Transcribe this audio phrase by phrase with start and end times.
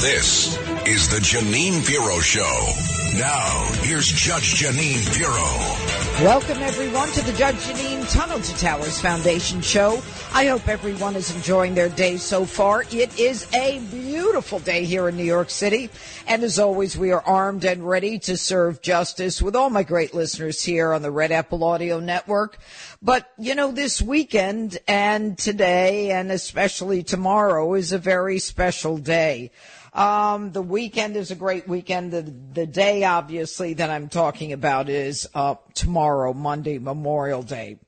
[0.00, 0.56] This
[0.88, 2.72] is the Jeanine Pirro Show.
[3.18, 6.24] Now, here's Judge Jeanine Pirro.
[6.24, 10.00] Welcome, everyone, to the Judge Jeanine Tunnel to Towers Foundation Show.
[10.32, 12.84] I hope everyone is enjoying their day so far.
[12.90, 15.90] It is a beautiful day here in New York City.
[16.26, 20.14] And as always, we are armed and ready to serve justice with all my great
[20.14, 22.56] listeners here on the Red Apple Audio Network.
[23.02, 29.50] But, you know, this weekend and today and especially tomorrow is a very special day.
[29.92, 32.12] Um, the weekend is a great weekend.
[32.12, 37.78] The, the day, obviously, that I'm talking about is uh, tomorrow, Monday, Memorial Day.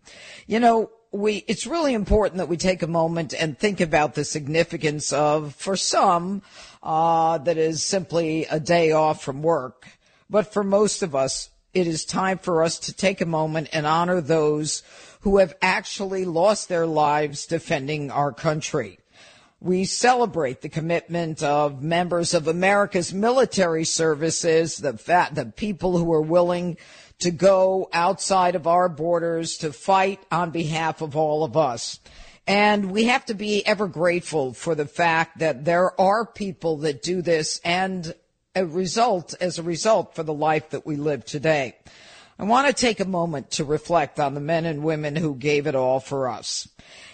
[0.46, 4.24] You know, we it's really important that we take a moment and think about the
[4.24, 6.42] significance of, for some,
[6.82, 9.86] uh, that is simply a day off from work,
[10.28, 13.86] but for most of us, it is time for us to take a moment and
[13.86, 14.82] honor those
[15.20, 18.98] who have actually lost their lives defending our country.
[19.62, 26.12] We celebrate the commitment of members of America's military services, the fact, the people who
[26.14, 26.78] are willing
[27.20, 32.00] to go outside of our borders to fight on behalf of all of us.
[32.44, 37.04] And we have to be ever grateful for the fact that there are people that
[37.04, 38.12] do this and
[38.56, 41.76] a result, as a result for the life that we live today.
[42.42, 45.68] I want to take a moment to reflect on the men and women who gave
[45.68, 46.68] it all for us.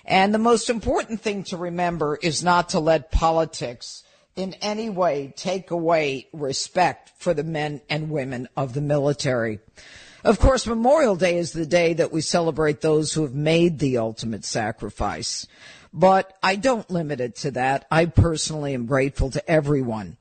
[0.06, 4.04] And the most important thing to remember is not to let politics
[4.36, 9.58] in any way take away respect for the men and women of the military.
[10.24, 13.98] Of course, Memorial Day is the day that we celebrate those who have made the
[13.98, 15.46] ultimate sacrifice.
[15.92, 17.86] But I don't limit it to that.
[17.90, 20.16] I personally am grateful to everyone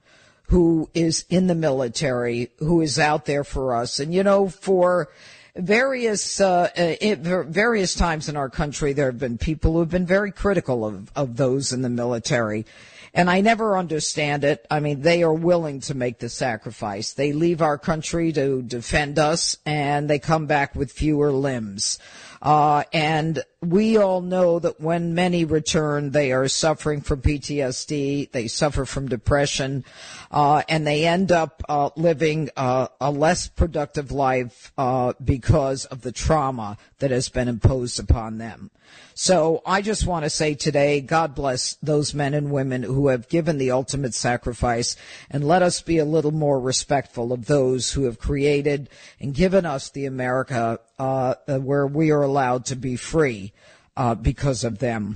[0.48, 4.00] who is in the military, who is out there for us.
[4.00, 5.10] And you know, for
[5.56, 10.06] various uh, uh various times in our country, there have been people who have been
[10.06, 12.66] very critical of of those in the military.
[13.14, 14.66] And I never understand it.
[14.70, 17.14] I mean, they are willing to make the sacrifice.
[17.14, 21.98] They leave our country to defend us and they come back with fewer limbs.
[22.48, 28.48] Uh, and we all know that when many return, they are suffering from PTSD, they
[28.48, 29.84] suffer from depression,
[30.32, 36.04] uh, and they end up uh, living uh, a less productive life uh, because of
[36.04, 38.72] the trauma that has been imposed upon them.
[39.14, 43.30] So I just want to say today, God bless those men and women who have
[43.30, 44.96] given the ultimate sacrifice,
[45.30, 48.90] and let us be a little more respectful of those who have created
[49.20, 53.54] and given us the America uh, where we are allowed to be free
[53.96, 55.16] uh, because of them.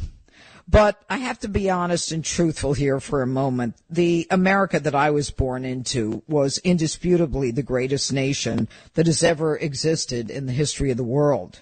[0.71, 3.75] But I have to be honest and truthful here for a moment.
[3.89, 9.57] The America that I was born into was indisputably the greatest nation that has ever
[9.57, 11.59] existed in the history of the world.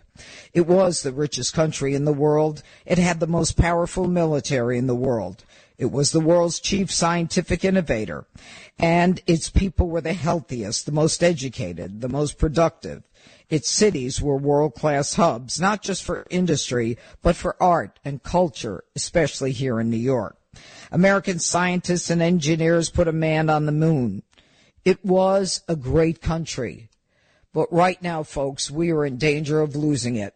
[0.54, 2.62] It was the richest country in the world.
[2.86, 5.44] It had the most powerful military in the world.
[5.80, 8.26] It was the world's chief scientific innovator.
[8.78, 13.02] And its people were the healthiest, the most educated, the most productive.
[13.50, 18.84] Its cities were world class hubs, not just for industry, but for art and culture,
[18.96, 20.38] especially here in New York.
[20.92, 24.24] American scientists and engineers put a man on the moon.
[24.86, 26.90] It was a great country.
[27.54, 30.36] But right now, folks, we are in danger of losing it.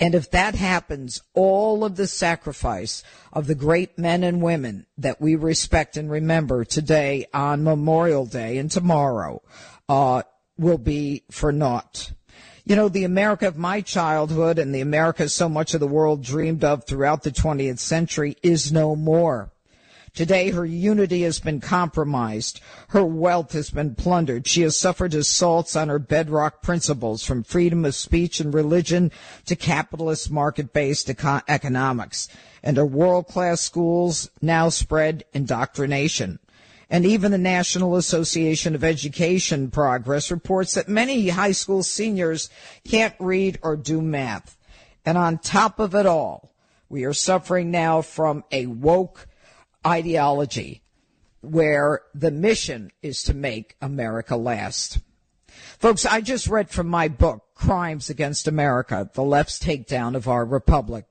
[0.00, 5.20] And if that happens, all of the sacrifice of the great men and women that
[5.20, 9.42] we respect and remember today on Memorial Day and tomorrow
[9.88, 10.22] uh,
[10.56, 12.12] will be for naught.
[12.70, 16.22] You know, the America of my childhood and the America so much of the world
[16.22, 19.50] dreamed of throughout the 20th century is no more.
[20.14, 22.60] Today, her unity has been compromised.
[22.90, 24.46] Her wealth has been plundered.
[24.46, 29.10] She has suffered assaults on her bedrock principles from freedom of speech and religion
[29.46, 32.28] to capitalist market-based eco- economics.
[32.62, 36.38] And her world-class schools now spread indoctrination.
[36.90, 42.50] And even the National Association of Education Progress reports that many high school seniors
[42.84, 44.58] can't read or do math.
[45.06, 46.52] And on top of it all,
[46.88, 49.28] we are suffering now from a woke
[49.86, 50.82] ideology
[51.40, 54.98] where the mission is to make America last.
[55.78, 60.44] Folks, I just read from my book, Crimes Against America, The Left's Takedown of Our
[60.44, 61.06] Republic.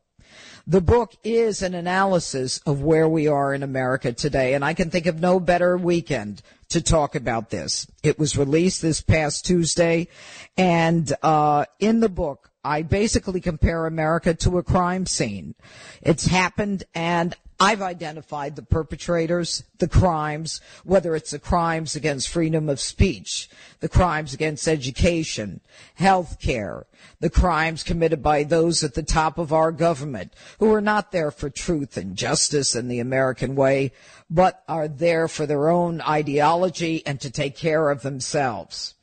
[0.70, 4.92] The book is an analysis of where we are in America today, and I can
[4.92, 7.88] think of no better weekend to talk about this.
[8.04, 10.10] It was released this past Tuesday,
[10.58, 15.56] and uh, in the book, I basically compare America to a crime scene.
[16.04, 22.70] It's happened and I've identified the perpetrators, the crimes, whether it's the crimes against freedom
[22.70, 23.50] of speech,
[23.82, 25.60] the crimes against education,
[25.96, 26.86] health care,
[27.20, 31.32] the crimes committed by those at the top of our government who are not there
[31.32, 33.92] for truth and justice in the American way,
[34.30, 38.96] but are there for their own ideology and to take care of themselves.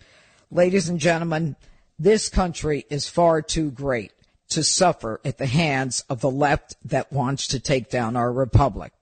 [0.50, 1.56] Ladies and gentlemen,
[1.98, 4.12] this country is far too great
[4.48, 8.92] to suffer at the hands of the left that wants to take down our republic.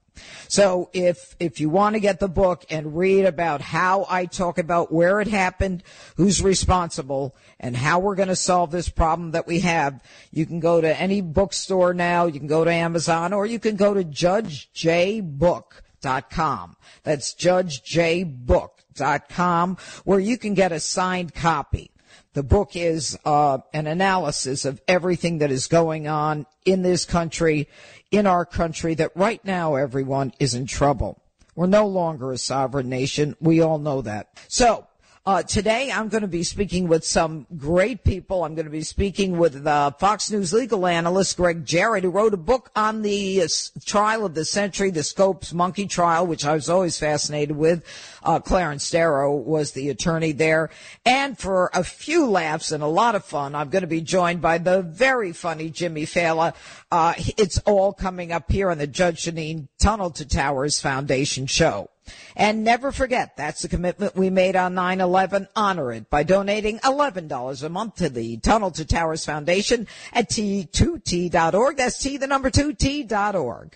[0.47, 4.57] So if, if you want to get the book and read about how I talk
[4.57, 5.83] about where it happened,
[6.15, 10.59] who's responsible, and how we're going to solve this problem that we have, you can
[10.59, 14.03] go to any bookstore now, you can go to Amazon, or you can go to
[14.03, 16.75] judgejbook.com.
[17.03, 21.91] That's judgejbook.com, where you can get a signed copy.
[22.35, 27.69] The book is uh, an analysis of everything that is going on in this country,
[28.11, 31.23] in our country, that right now everyone is in trouble.
[31.55, 33.37] We're no longer a sovereign nation.
[33.39, 34.37] We all know that.
[34.49, 34.85] So,
[35.27, 38.43] uh, today I'm going to be speaking with some great people.
[38.43, 42.35] I'm going to be speaking with uh, Fox News legal analyst Gregg Jarrett, who wrote
[42.35, 43.47] a book on the uh,
[43.85, 47.83] trial of the century, the Scopes monkey trial, which I was always fascinated with.
[48.21, 50.69] Uh, Clarence Darrow was the attorney there.
[51.05, 54.41] And for a few laughs and a lot of fun, I'm going to be joined
[54.41, 56.53] by the very funny Jimmy Failla.
[56.91, 61.89] Uh, it's all coming up here on the Judge Jeanine Tunnel to Towers Foundation show.
[62.35, 65.47] And never forget, that's the commitment we made on 9-11.
[65.55, 71.77] Honor it by donating $11 a month to the Tunnel to Towers Foundation at T2T.org.
[71.77, 73.75] That's T, the number 2T.org.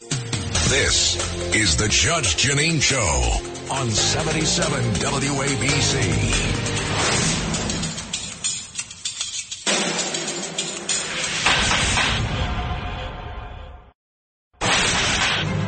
[0.70, 1.16] This
[1.56, 6.70] is the Judge Jeanine Show on 77 WABC.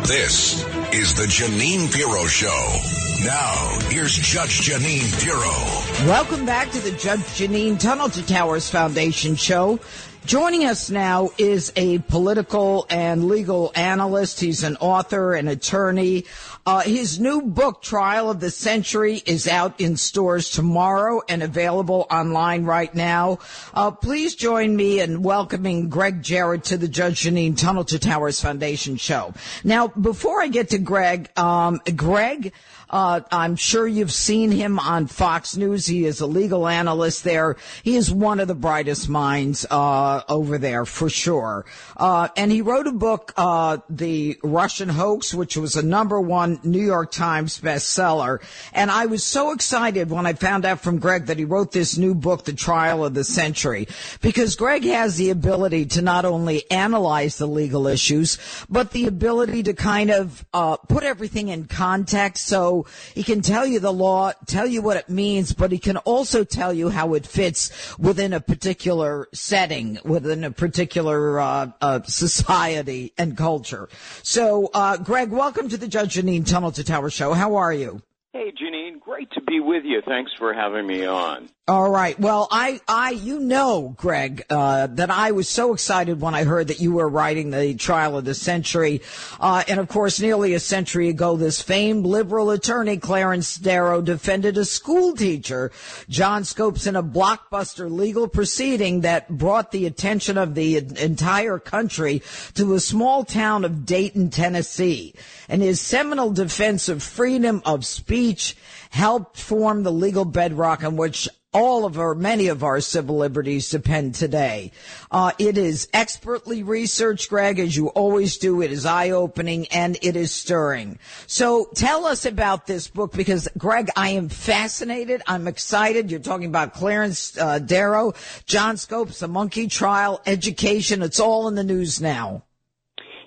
[0.08, 2.80] This is the Jeanine Pirro Show.
[3.24, 6.08] Now, here's Judge Jeanine Pirro.
[6.10, 9.80] Welcome back to the Judge Jeanine Tunnel to Towers Foundation Show.
[10.26, 14.40] Joining us now is a political and legal analyst.
[14.40, 16.26] He's an author, an attorney.
[16.64, 22.06] Uh, his new book, Trial of the Century, is out in stores tomorrow and available
[22.12, 23.40] online right now.
[23.74, 28.40] Uh, please join me in welcoming Gregg Jarrett to the Judge Jeanine Tunnel to Towers
[28.40, 29.34] Foundation show.
[29.64, 32.54] Now, before I get to Gregg, um, Gregg,
[32.92, 35.88] uh, I'm sure you've seen him on Fox News.
[35.88, 37.56] He is a legal analyst there.
[37.84, 41.66] He is one of the brightest minds uh, over there for sure.
[41.96, 46.60] Uh, and he wrote a book, uh, The Russian Hoax, which was a number one
[46.64, 48.40] New York Times bestseller.
[48.74, 51.98] And I was so excited when I found out from Gregg that he wrote this
[51.98, 53.88] new book, The Trial of the Century,
[54.22, 58.38] because Gregg has the ability to not only analyze the legal issues,
[58.70, 62.48] but the ability to kind of uh, put everything in context.
[62.48, 62.81] So
[63.14, 66.44] he can tell you the law, tell you what it means, but he can also
[66.44, 73.14] tell you how it fits within a particular setting, within a particular uh, uh, society
[73.18, 73.90] and culture.
[74.24, 77.34] So, uh, Gregg, welcome to the Judge Jeanine Tunnel to Tower Show.
[77.34, 78.02] How are you?
[78.34, 80.02] Hey, Jeanine, great to be with you.
[80.02, 81.50] Thanks for having me on.
[81.68, 82.20] All right.
[82.20, 86.68] Well, I, I, you know, Gregg, uh, that I was so excited when I heard
[86.68, 89.02] that you were writing the trial of the century.
[89.40, 94.58] Uh, and of course, nearly a century ago, this famed liberal attorney, Clarence Darrow, defended
[94.58, 95.72] a school teacher,
[96.10, 102.22] John Scopes, in a blockbuster legal proceeding that brought the attention of the entire country
[102.56, 105.14] to a small town of Dayton, Tennessee.
[105.48, 108.58] And his seminal defense of freedom of speech
[108.92, 113.70] helped form the legal bedrock on which all of our, many of our civil liberties
[113.70, 114.72] depend today.
[115.10, 118.62] Uh, it is expertly researched, Gregg, as you always do.
[118.62, 121.00] It is eye-opening and it is stirring.
[121.28, 125.22] So tell us about this book because, Gregg, I am fascinated.
[125.28, 126.12] I'm excited.
[126.12, 128.14] You're talking about Clarence uh, Darrow,
[128.46, 131.02] John Scopes, the monkey trial, education.
[131.02, 132.44] It's all in the news now.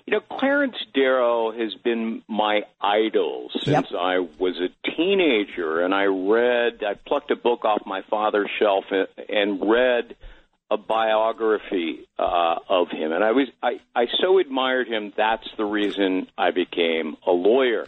[0.05, 3.99] You know, Clarence Darrow has been my idol since yep.
[3.99, 8.85] I was a teenager, and I read, I plucked a book off my father's shelf
[9.29, 10.15] and read
[10.69, 15.11] a biography uh, of him, and I was, I, I so admired him.
[15.17, 17.87] That's the reason I became a lawyer.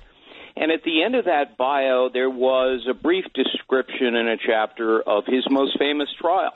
[0.55, 4.99] And at the end of that bio, there was a brief description in a chapter
[4.99, 6.53] of his most famous trial.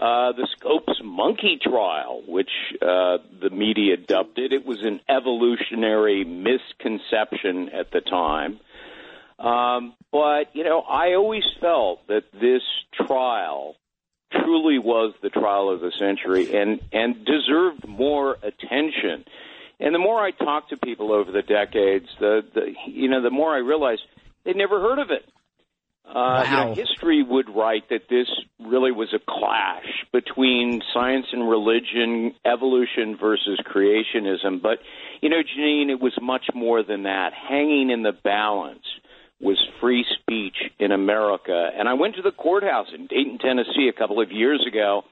[0.00, 2.48] Uh, the Scopes monkey trial, which
[2.80, 4.50] uh, the media dubbed it.
[4.50, 8.60] It was an evolutionary misconception at the time.
[9.38, 12.62] Um, but, you know, I always felt that this
[13.06, 13.76] trial
[14.32, 19.24] truly was the trial of the century and and deserved more attention.
[19.80, 23.30] And the more I talked to people over the decades, the, the you know the
[23.30, 24.02] more I realized
[24.44, 25.28] they'd never heard of it.
[26.06, 26.42] Uh, wow.
[26.42, 28.26] you know, history would write that this
[28.58, 34.60] really was a clash between science and religion, evolution versus creationism.
[34.60, 34.78] But,
[35.20, 37.30] you know, Jeanine, it was much more than that.
[37.32, 38.84] Hanging in the balance
[39.40, 41.70] was free speech in America.
[41.78, 45.02] And I went to the courthouse in Dayton, Tennessee a couple of years ago.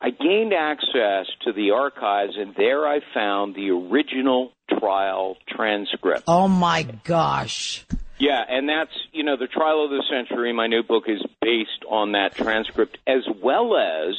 [0.00, 6.22] I gained access to the archives, and there I found the original trial transcript.
[6.28, 7.84] Oh, my gosh.
[8.18, 10.52] Yeah, and that's, you know, the trial of the century.
[10.52, 14.14] My new book is based on that transcript as well as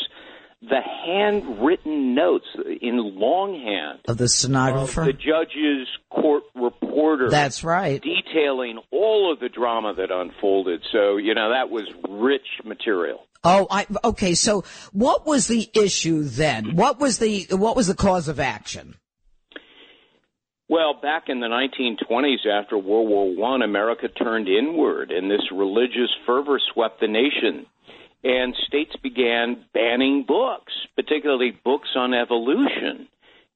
[0.62, 2.48] the handwritten notes
[2.82, 7.30] in longhand of the stenographer, of the judge's court reporter.
[7.30, 10.86] That's right, detailing all of the drama that unfolded.
[10.92, 13.26] So you know that was rich material.
[13.42, 14.36] Oh, I, okay.
[14.36, 16.76] So, what was the issue then?
[16.76, 18.96] What was the what was the cause of action?
[20.70, 26.12] Well, back in the 1920s, after World War One, America turned inward, and this religious
[26.28, 27.66] fervor swept the nation.
[28.24, 33.08] And states began banning books, particularly books on evolution.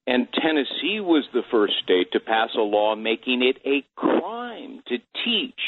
[0.08, 4.98] And Tennessee was the first state to pass a law making it a crime to
[5.24, 5.60] teach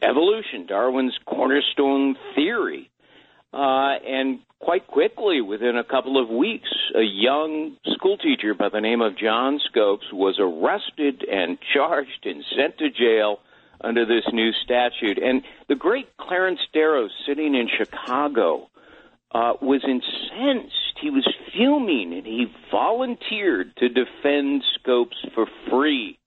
[0.00, 2.88] evolution, Darwin's cornerstone theory.
[3.52, 9.00] Uh, and quite quickly, within a couple of weeks, a young schoolteacher by the name
[9.00, 13.40] of John Scopes was arrested and charged and sent to jail
[13.80, 15.18] under this new statute.
[15.18, 18.68] And the great Clarence Darrow, sitting in Chicago,
[19.32, 20.98] uh, was incensed.
[21.00, 26.18] He was fuming, and he volunteered to defend Scopes for free,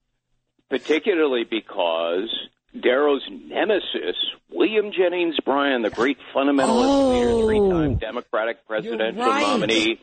[0.70, 2.30] particularly because
[2.78, 4.16] Darrow's nemesis,
[4.50, 9.42] William Jennings Bryan, the great fundamentalist oh, leader, three-time Democratic presidential right.
[9.42, 10.00] nominee,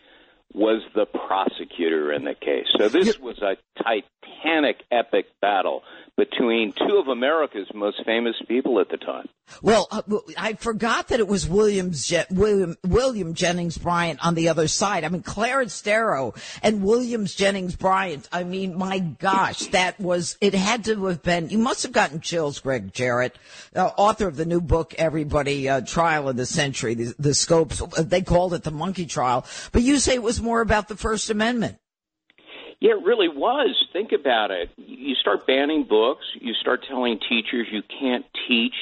[0.53, 2.65] was the prosecutor in the case.
[2.77, 5.83] So this you're, was a titanic, epic battle
[6.19, 9.27] between two of America's most famous people at the time.
[9.61, 10.01] Well, uh,
[10.37, 15.05] I forgot that it was Williams, Je- William, William Jennings Bryant on the other side.
[15.05, 18.27] I mean, Clarence Darrow and Williams Jennings Bryant.
[18.31, 22.19] I mean, my gosh, that was, it had to have been, you must have gotten
[22.19, 23.37] chills, Gregg Jarrett,
[23.73, 27.81] uh, author of the new book, Everybody, uh, Trial of the Century, the, the scopes.
[27.97, 31.29] They called it the monkey trial, but you say it was more about the First
[31.29, 31.77] Amendment.
[32.79, 33.75] Yeah, it really was.
[33.91, 34.69] Think about it.
[34.77, 36.25] You start banning books.
[36.39, 38.75] You start telling teachers you can't teach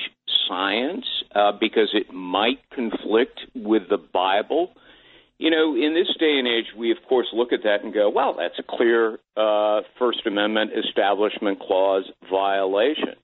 [0.47, 4.73] science uh, because it might conflict with the Bible.
[5.39, 8.09] You know, in this day and age, we of course look at that and go,
[8.09, 13.15] "Well, that's a clear uh, First Amendment Establishment Clause violation."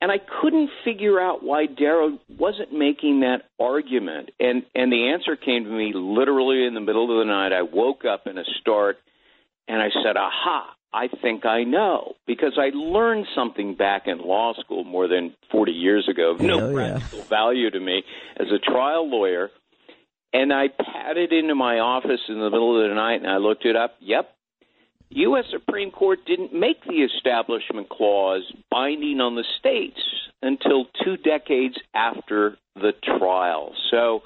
[0.00, 4.30] And I couldn't figure out why Darrow wasn't making that argument.
[4.38, 7.52] And and the answer came to me literally in the middle of the night.
[7.52, 8.98] I woke up in a start
[9.68, 12.14] and I said, aha, I think I know.
[12.26, 16.70] Because I learned something back in law school more than 40 years ago of no
[16.70, 16.74] yeah.
[16.98, 18.02] practical value to me
[18.38, 19.50] as a trial lawyer.
[20.32, 23.64] And I padded into my office in the middle of the night and I looked
[23.64, 23.96] it up.
[24.00, 24.30] Yep.
[25.10, 25.44] U.S.
[25.50, 30.00] Supreme Court didn't make the Establishment Clause binding on the states
[30.42, 33.72] until two decades after the trial.
[33.90, 34.22] So,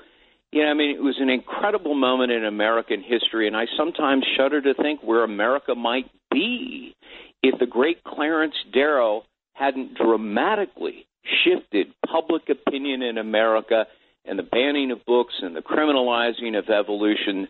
[0.53, 4.25] you know, I mean, it was an incredible moment in American history, and I sometimes
[4.37, 6.95] shudder to think where America might be
[7.43, 9.23] if the great Clarence Darrow
[9.55, 11.07] hadn't dramatically
[11.45, 13.85] shifted public opinion in America
[14.25, 17.49] and the banning of books and the criminalizing of evolution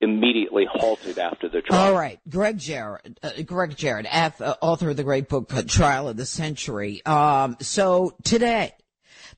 [0.00, 1.92] immediately halted after the trial.
[1.92, 6.08] All right, Gregg Jarrett, uh, Gregg Jarrett, uh, author of the great book uh, Trial
[6.08, 7.04] of the Century.
[7.06, 8.72] Um, so today,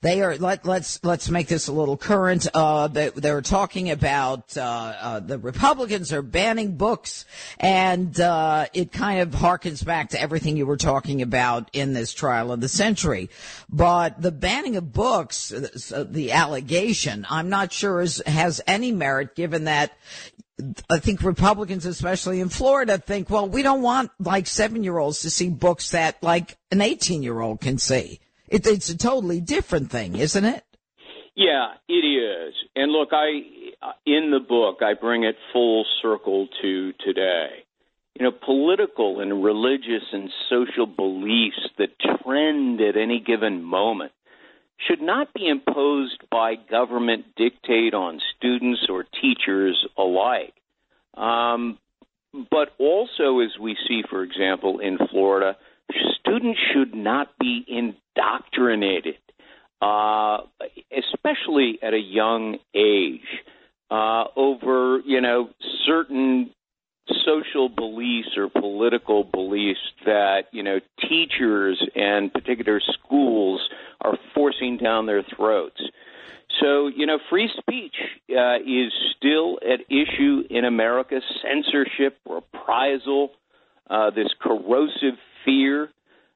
[0.01, 2.47] they are let let's let's make this a little current.
[2.53, 7.25] Uh, they, they're talking about uh, uh, the Republicans are banning books,
[7.59, 12.13] and uh, it kind of harkens back to everything you were talking about in this
[12.13, 13.31] trial of the century.
[13.69, 19.35] But the banning of books, uh, the allegation, I'm not sure is, has any merit,
[19.35, 19.93] given that
[20.89, 25.23] I think Republicans, especially in Florida, think, well, we don't want like seven year olds
[25.23, 28.21] to see books that like an 18 year old can see.
[28.49, 30.65] It, it's a totally different thing, isn't it?
[31.35, 32.55] Yeah, it is.
[32.77, 33.43] And look, I
[34.07, 37.65] in the book I bring it full circle to today.
[38.19, 44.13] You know, political and religious and social beliefs that trend at any given moment
[44.87, 50.55] should not be imposed by government dictate on students or teachers alike.
[51.17, 51.79] Um,
[52.51, 55.57] but also, as we see, for example, in Florida,
[56.19, 59.17] students should not be indoctrinated,
[59.83, 60.39] uh,
[60.97, 63.21] especially at a young age.
[63.91, 65.51] uh, over, you know,
[65.87, 66.51] certain
[67.25, 73.61] social beliefs or political beliefs that you know teachers and particular schools
[74.01, 75.81] are forcing down their throats.
[76.61, 77.95] So you know, free speech
[78.31, 81.21] uh, is still at issue in America.
[81.43, 83.31] Censorship, reprisal,
[83.91, 85.89] uh, this corrosive fear.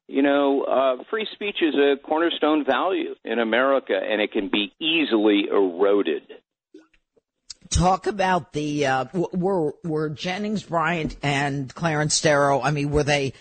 [0.07, 4.73] You know, uh, free speech is a cornerstone value in America, and it can be
[4.81, 6.23] easily eroded
[7.71, 12.61] talk about the uh, were were Jennings Bryant and Clarence Darrow.
[12.61, 13.33] I mean, were they?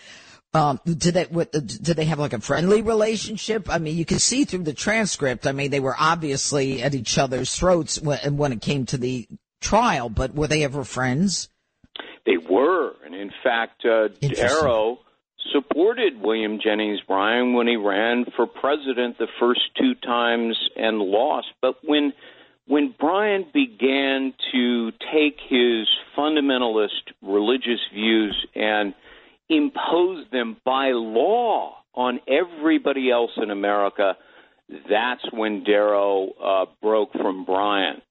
[0.53, 3.69] Um, did they what, did they have like a friendly relationship?
[3.69, 5.45] I mean, you can see through the transcript.
[5.45, 9.27] I mean, they were obviously at each other's throats when, when it came to the
[9.61, 10.09] trial.
[10.09, 11.49] But were they ever friends?
[12.25, 14.99] They were, and in fact, uh, Darrow
[15.51, 21.47] supported William Jennings Bryan when he ran for president the first two times and lost.
[21.61, 22.13] But when
[22.67, 25.87] when Bryan began to take his
[26.17, 28.93] fundamentalist religious views and
[29.49, 34.17] impose them by law on everybody else in America,
[34.89, 38.01] that's when Darrow uh, broke from Bryan.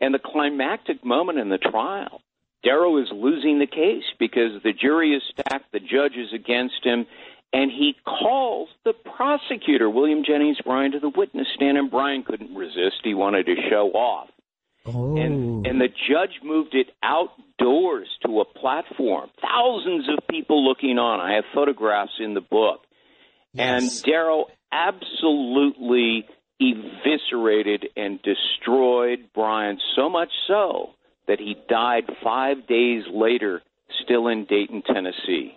[0.00, 2.20] And the climactic moment in the trial,
[2.64, 7.06] Darrow is losing the case because the jury is stacked, the judge is against him,
[7.52, 12.54] and he calls the prosecutor, William Jennings Bryan, to the witness stand, and Bryan couldn't
[12.54, 12.96] resist.
[13.04, 14.28] He wanted to show off.
[14.86, 15.16] Oh.
[15.16, 19.30] And, and the judge moved it outdoors to a platform.
[19.40, 21.20] Thousands of people looking on.
[21.20, 22.80] I have photographs in the book.
[23.52, 23.82] Yes.
[23.82, 26.26] And Darrow absolutely
[26.60, 30.90] eviscerated and destroyed Bryan so much so
[31.26, 33.62] that he died five days later,
[34.04, 35.56] still in Dayton, Tennessee.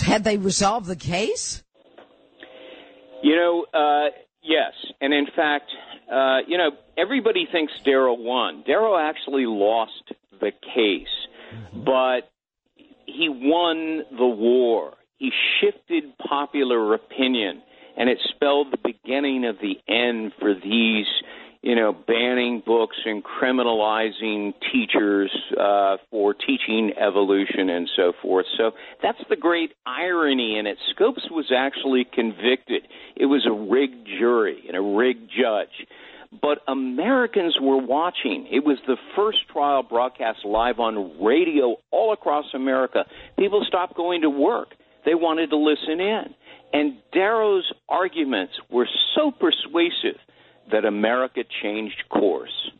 [0.00, 1.62] Had they resolved the case?
[3.22, 4.10] You know, uh,
[4.42, 4.72] yes.
[5.00, 5.70] And in fact,
[6.12, 8.62] uh, you know, everybody thinks Darrow won.
[8.66, 11.06] Darrow actually lost the case,
[11.52, 11.84] mm-hmm.
[11.84, 12.30] but
[13.06, 14.94] he won the war.
[15.18, 17.62] He shifted popular opinion,
[17.96, 21.06] and it spelled the beginning of the end for these
[21.68, 28.46] you know, banning books and criminalizing teachers uh, for teaching evolution and so forth.
[28.56, 28.70] So
[29.02, 30.78] that's the great irony in it.
[30.94, 32.88] Scopes was actually convicted.
[33.16, 35.86] It was a rigged jury and a rigged judge.
[36.40, 38.48] But Americans were watching.
[38.50, 43.04] It was the first trial broadcast live on radio all across America.
[43.38, 44.68] People stopped going to work.
[45.04, 46.34] They wanted to listen in.
[46.72, 50.18] And Darrow's arguments were so persuasive
[50.70, 52.70] that America changed course.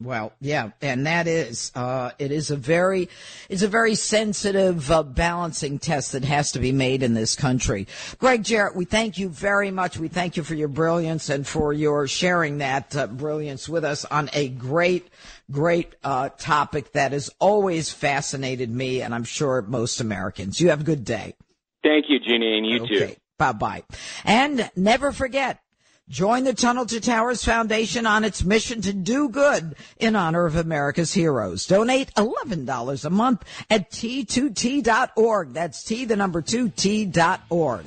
[0.00, 3.08] Well, yeah, and that is uh, it is a very
[3.48, 7.88] it's a very sensitive uh, balancing test that has to be made in this country.
[8.18, 9.98] Gregg Jarrett, we thank you very much.
[9.98, 14.04] We thank you for your brilliance and for your sharing that uh, brilliance with us
[14.04, 15.08] on a great,
[15.50, 20.60] great uh, topic that has always fascinated me, and I'm sure most Americans.
[20.60, 21.34] You have a good day.
[21.82, 23.14] Thank you, Jeannie, and you okay.
[23.14, 23.20] too.
[23.36, 23.82] Bye bye.
[24.24, 25.60] And never forget
[26.10, 30.56] Join the Tunnel to Towers Foundation on its mission to do good in honor of
[30.56, 31.66] America's heroes.
[31.66, 35.52] Donate $11 a month at t2t.org.
[35.52, 37.84] That's T, the number two, T.org.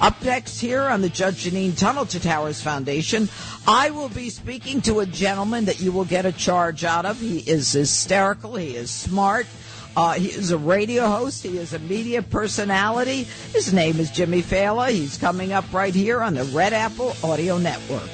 [0.00, 3.28] Up next here on the Judge Jeanine Tunnel to Towers Foundation,
[3.64, 7.20] I will be speaking to a gentleman that you will get a charge out of.
[7.20, 8.56] He is hysterical.
[8.56, 9.46] He is smart.
[9.96, 11.42] Uh, he is a radio host.
[11.42, 13.28] He is a media personality.
[13.52, 14.90] His name is Jimmy Failla.
[14.90, 18.08] He's coming up right here on the Red Apple Audio Network.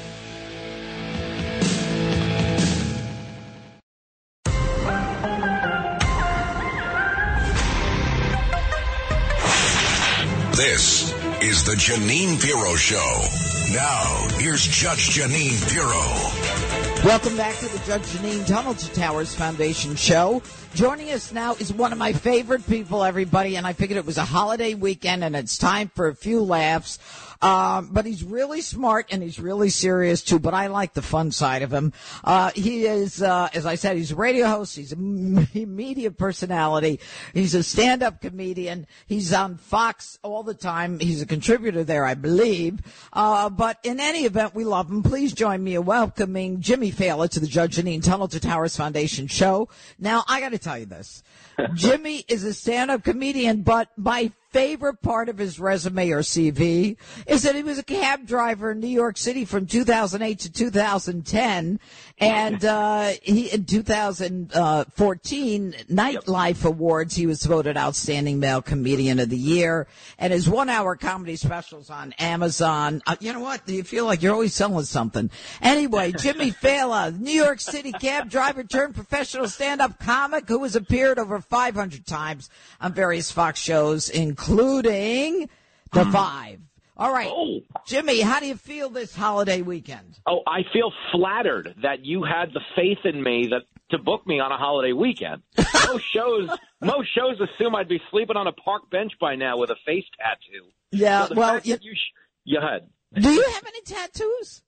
[10.55, 13.25] This is the Jeanine Pirro Show.
[13.73, 16.70] Now, here's Judge Jeanine Pirro.
[17.05, 20.43] Welcome back to the Judge Jeanine Tunnel to Towers Foundation show.
[20.75, 24.19] Joining us now is one of my favorite people, everybody, and I figured it was
[24.19, 26.99] a holiday weekend and it's time for a few laughs.
[27.43, 30.39] Um, but he's really smart and he's really serious too.
[30.39, 31.93] But I like the fun side of him.
[32.23, 34.77] Uh, he is, uh, as I said, he's a radio host.
[34.77, 37.01] He's a media personality.
[37.33, 38.87] He's a stand-up comedian.
[39.07, 40.99] He's on Fox all the time.
[41.01, 42.81] He's a contributor there, I believe.
[43.13, 45.03] Uh, but in any event, we love him.
[45.03, 49.27] Please join me in welcoming Jimmy Failla to the Judge Jeanine Tunnel to Towers Foundation
[49.27, 49.69] show.
[49.99, 51.23] Now, I got to tell you this.
[51.75, 57.43] Jimmy is a stand-up comedian, but my favorite part of his resume or CV is
[57.43, 61.81] that he was a cab driver in New York City from 2008 to 2010.
[62.19, 69.39] And uh, he in 2014 Nightlife Awards, he was voted Outstanding Male Comedian of the
[69.39, 69.87] Year.
[70.19, 73.03] And his one-hour comedy specials on Amazon.
[73.07, 73.65] Uh, you know what?
[73.67, 75.31] Do you feel like you're always selling something?
[75.63, 81.19] Anyway, Jimmy Failla, New York City cab driver turned professional stand-up comic who has appeared
[81.19, 85.49] over 500 times on various Fox shows, including Including
[85.93, 86.11] the hmm.
[86.13, 86.61] Five.
[86.97, 87.61] All right, Oh.
[87.87, 90.19] Jimmy, how do you feel this holiday weekend?
[90.27, 94.39] Oh, I feel flattered that you had the faith in me that to book me
[94.39, 95.43] on a holiday weekend.
[95.87, 96.51] most shows,
[96.83, 100.05] most shows assume I'd be sleeping on a park bench by now with a face
[100.19, 100.67] tattoo.
[100.93, 102.13] Yeah, So well, you, you, sh-
[102.45, 102.87] you had.
[103.19, 104.63] do you have any tattoos?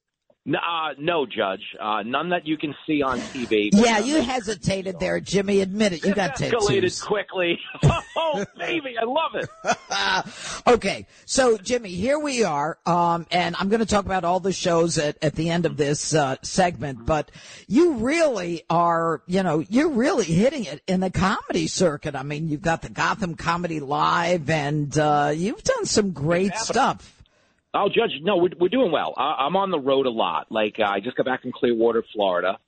[0.44, 1.62] Uh, no, Judge.
[1.80, 3.70] Uh, none that you can see on TV.
[3.72, 5.60] Yeah, you hesitated there, Jimmy.
[5.60, 6.04] Admit it.
[6.04, 7.00] You got It escalated tattoos.
[7.00, 7.60] quickly.
[8.16, 10.66] oh, baby, I love it.
[10.74, 14.52] okay, so Jimmy, here we are, um, and I'm going to talk about all the
[14.52, 17.06] shows at, at the end of this uh, segment.
[17.06, 17.30] But
[17.68, 22.16] you really are, you know, you're really hitting it in the comedy circuit.
[22.16, 27.21] I mean, you've got the Gotham Comedy Live, and uh, you've done some great stuff.
[27.74, 29.14] Oh, Judge, no, we're, we're doing well.
[29.16, 30.50] I, I'm on the road a lot.
[30.50, 32.58] Like uh, I just got back from Clearwater, Florida,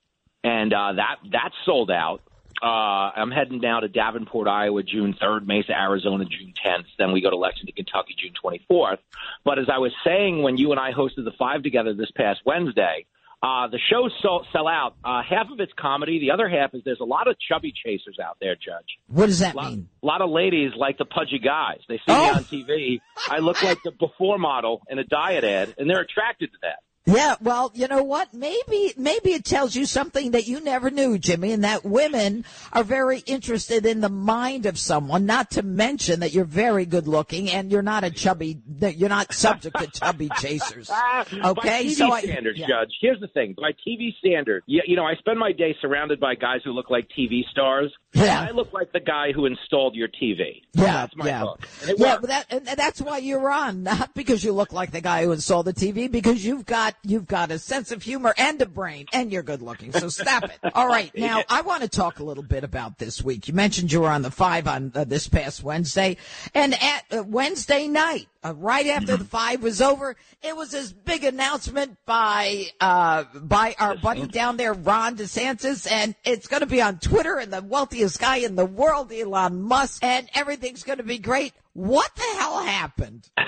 [0.42, 2.22] and uh, that that's sold out.
[2.62, 6.86] Uh, I'm heading down to Davenport, Iowa, June 3rd, Mesa, Arizona, June 10th.
[6.98, 8.98] Then we go to Lexington, Kentucky, June 24th.
[9.44, 12.40] But as I was saying when you and I hosted the five together this past
[12.46, 13.06] Wednesday,
[13.44, 14.94] uh, the shows sell, sell out.
[15.04, 16.18] Uh, half of it's comedy.
[16.18, 18.86] The other half is there's a lot of chubby chasers out there, Judge.
[19.08, 19.88] What does that A lot, mean?
[20.02, 21.80] A lot of ladies like the pudgy guys.
[21.88, 22.22] They see Oh.
[22.24, 23.00] me on TV.
[23.28, 26.78] I look like the before model in a diet ad, and they're attracted to that.
[27.06, 28.32] Yeah, well, you know what?
[28.32, 32.82] Maybe maybe it tells you something that you never knew, Jimmy, and that women are
[32.82, 35.26] very interested in the mind of someone.
[35.26, 38.58] Not to mention that you're very good looking and you're not a chubby.
[38.80, 40.90] You're not subject to chubby chasers.
[41.30, 42.68] Okay, so I- standards, yeah.
[42.68, 42.92] Judge.
[43.02, 46.36] Here's the thing: by TV standards, you, you know, I spend my day surrounded by
[46.36, 47.92] guys who look like TV stars.
[48.14, 48.46] Yeah.
[48.48, 50.62] I look like the guy who installed your TV.
[50.72, 51.44] Yeah, that's my yeah.
[51.86, 52.12] And yeah.
[52.12, 52.20] works.
[52.20, 55.32] But that and that's why you're on, not because you look like the guy who
[55.32, 59.06] installed the TV, because you've got you've got a sense of humor and a brain,
[59.12, 59.92] and you're good looking.
[59.92, 60.58] So stop it.
[60.74, 63.48] All right, now I want to talk a little bit about this week.
[63.48, 66.16] You mentioned you were on the five on uh, this past Wednesday,
[66.54, 70.92] and at uh, Wednesday night, uh, right after the five was over, it was this
[70.92, 76.66] big announcement by uh, by our buddy down there, Ron DeSantis, and it's going to
[76.66, 80.98] be on Twitter and the wealthiest guy in the world, Elon Musk, and everything's going
[80.98, 81.54] to be great.
[81.72, 83.28] What the hell happened?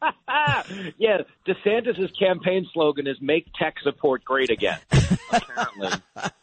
[0.98, 4.78] yeah, DeSantis' campaign slogan is "Make tech support great again."
[5.32, 5.88] Apparently,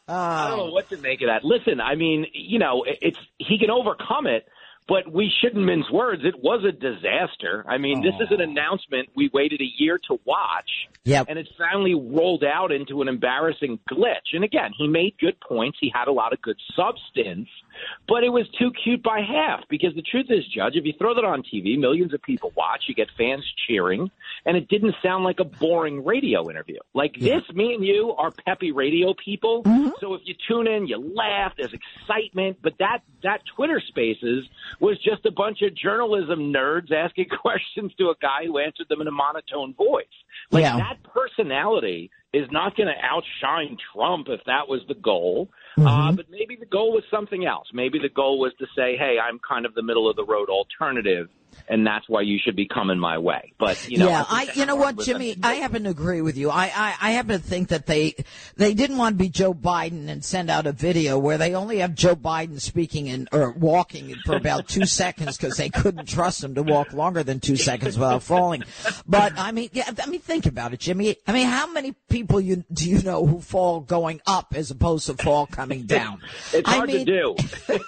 [0.07, 1.43] I don't know what to make of that.
[1.43, 4.47] Listen, I mean, you know, it's he can overcome it,
[4.87, 6.23] but we shouldn't mince words.
[6.25, 7.65] It was a disaster.
[7.67, 10.69] I mean, this is an announcement we waited a year to watch,
[11.05, 11.27] Yep.
[11.29, 14.33] and it finally rolled out into an embarrassing glitch.
[14.33, 15.77] And again, he made good points.
[15.81, 17.47] He had a lot of good substance,
[18.07, 19.61] but it was too cute by half.
[19.69, 22.83] Because the truth is, Judge, if you throw that on TV, millions of people watch.
[22.88, 24.09] You get fans cheering,
[24.45, 26.79] and it didn't sound like a boring radio interview.
[26.93, 29.63] Like this, me and you are peppy radio people.
[29.63, 29.89] Mm-hmm.
[29.99, 31.53] So if you tune in, you laugh.
[31.57, 32.57] There's excitement.
[32.61, 34.45] But that that Twitter Spaces
[34.79, 39.01] was just a bunch of journalism nerds asking questions to a guy who answered them
[39.01, 40.05] in a monotone voice.
[40.52, 40.78] Like Yeah.
[40.78, 45.50] that personality is not going to outshine Trump if that was the goal.
[45.78, 45.88] Mm-hmm.
[45.88, 47.67] Uh, but maybe the goal was something else.
[47.74, 50.50] Maybe the goal was to say, "Hey, I'm kind of the middle of the road
[50.50, 51.30] alternative,
[51.67, 54.53] and that's why you should be coming my way." But you know, yeah, think I,
[54.53, 56.49] you know what, Jimmy, I happen to agree with you.
[56.49, 58.15] I, I, I happen to think that they,
[58.55, 61.79] they didn't want to be Joe Biden and send out a video where they only
[61.79, 66.43] have Joe Biden speaking and or walking for about two seconds because they couldn't trust
[66.43, 68.63] him to walk longer than two seconds without falling.
[69.07, 71.15] But I mean, yeah, I mean, think about it, Jimmy.
[71.27, 75.07] I mean, how many people you, do you know who fall going up as opposed
[75.07, 76.21] to fall coming down?
[76.53, 77.35] It's I hard mean, to do.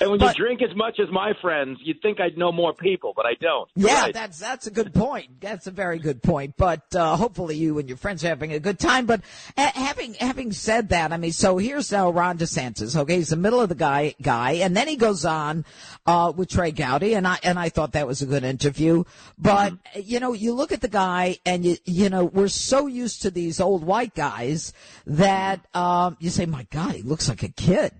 [0.00, 2.74] and when But- you drink as much as my friends, you'd think I'd know more
[2.74, 3.68] people, but I don't.
[3.74, 4.14] You're Yeah, right.
[4.14, 5.40] that's that's a good point.
[5.40, 6.54] That's a very good point.
[6.56, 9.06] But uh, hopefully, you and your friends are having a good time.
[9.06, 9.22] But
[9.56, 12.94] uh, having having said that, I mean, so here's now Ron DeSantis.
[12.94, 15.64] Okay, he's the middle of the guy guy, and then he goes on
[16.06, 19.04] uh, with Trey Gowdy, and I and I thought that was a good interview.
[19.38, 20.00] But Mm-hmm.
[20.04, 23.30] you know, you look at the guy, and you you know, we're so used to
[23.30, 24.72] these old white guys
[25.06, 27.92] that um, you say, my God, he looks like a kid.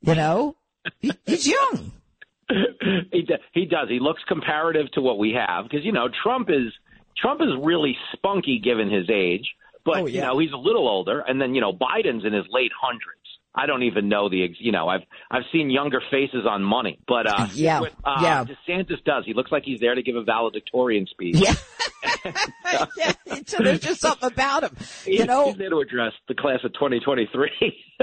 [0.00, 0.56] You know,
[0.98, 1.92] he, he's young.
[3.12, 3.88] he do- he does.
[3.88, 6.72] He looks comparative to what we have because you know Trump is
[7.16, 11.20] Trump is really spunky given his age, but Oh, you know he's a little older,
[11.20, 13.16] and then you know Biden's in his late hundreds.
[13.52, 17.26] I don't even know the you know I've I've seen younger faces on money, but
[17.26, 18.44] uh, yeah, with, uh, yeah.
[18.44, 19.24] DeSantis does.
[19.26, 21.36] He looks like he's there to give a valedictorian speech.
[21.36, 21.54] Yeah,
[22.96, 23.12] yeah.
[23.46, 25.46] So there's just something about him, you know.
[25.46, 27.50] He's there to address the class of 2023.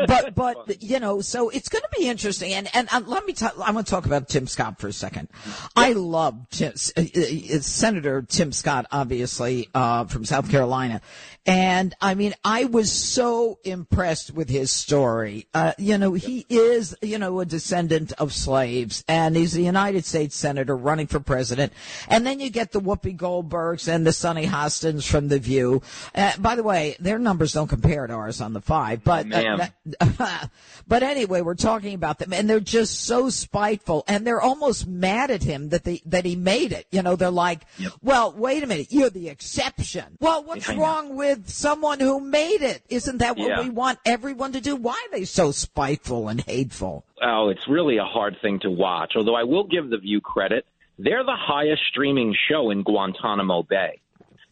[0.08, 2.54] but but you know, so it's going to be interesting.
[2.54, 3.54] And and uh, let me talk.
[3.60, 5.30] I want to talk about Tim Scott for a second.
[5.76, 11.02] I love Tim, uh, uh, Senator Tim Scott, obviously uh, from South Carolina,
[11.48, 15.48] and I mean, I was so impressed with his story.
[15.54, 20.04] Uh, you know, he is, you know, a descendant of slaves and he's a United
[20.04, 21.72] States Senator running for president.
[22.10, 25.82] And then you get the Whoopi Goldbergs and the Sunny Hostins from The View.
[26.16, 29.68] Uh, by the way, their numbers don't compare to ours on the five, but, uh,
[30.88, 35.32] but anyway, we're talking about them and they're just so spiteful and they're almost mad
[35.32, 36.88] at him that they, that he made it.
[36.92, 37.94] You know, they're like, yep.
[38.02, 38.88] well, wait a minute.
[38.90, 40.18] You're the exception.
[40.20, 42.84] Well, what's wrong with with someone who made it.
[42.90, 43.62] Isn't that what yeah.
[43.62, 44.76] we want everyone to do?
[44.76, 47.06] Why are they so spiteful and hateful?
[47.22, 49.14] Oh, it's really a hard thing to watch.
[49.16, 50.66] Although I will give the View credit.
[50.98, 54.02] They're the highest streaming show in Guantanamo Bay.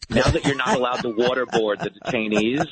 [0.08, 2.64] Now that you're not allowed to waterboard the detainees,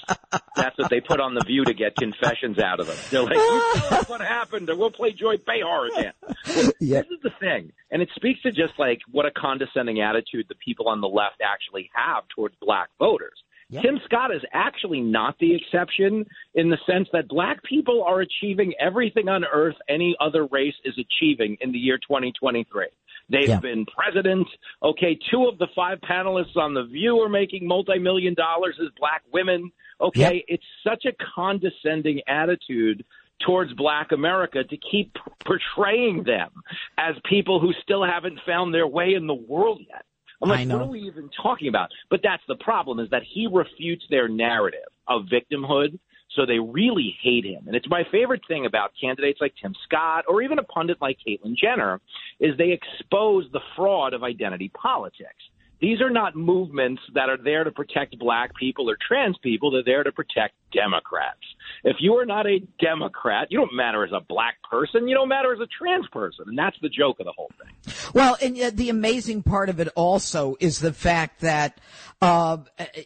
[0.55, 2.97] that's what they put on the View to get confessions out of them.
[3.11, 7.01] They're like, "You tell us what happened, or we'll play Joy Behar again." Well, yeah.
[7.01, 10.55] This is the thing, and it speaks to just like what a condescending attitude the
[10.55, 13.43] people on the left actually have towards black voters.
[13.71, 13.83] Yep.
[13.83, 18.75] Tim Scott is actually not the exception in the sense that black people are achieving
[18.79, 22.87] everything on earth any other race is achieving in the year 2023.
[23.29, 23.61] They've yeah.
[23.61, 24.47] been president.
[24.83, 28.89] Okay, two of the five panelists on The View are making multi million dollars as
[28.99, 29.73] black women.
[30.01, 30.45] Okay, yep.
[30.49, 33.05] it's such a condescending attitude
[33.45, 36.51] towards black America to keep portraying them
[36.99, 40.05] as people who still haven't found their way in the world yet.
[40.43, 41.91] I'm like, what are we even talking about?
[42.11, 45.99] But that's the problem is that he refutes their narrative of victimhood.
[46.35, 47.64] So they really hate him.
[47.66, 51.18] And it's my favorite thing about candidates like Tim Scott or even a pundit like
[51.27, 52.01] Caitlyn Jenner
[52.40, 55.42] is they expose the fraud of identity politics.
[55.81, 59.70] These are not movements that are there to protect black people or trans people.
[59.70, 61.41] They're there to protect Democrats.
[61.83, 65.09] If you are not a Democrat, you don't matter as a black person.
[65.09, 66.47] You don't matter as a trans person.
[66.49, 67.95] And that's the joke of the whole thing.
[68.15, 71.79] Well, and uh, the amazing part of it also is the fact that,
[72.23, 72.59] uh,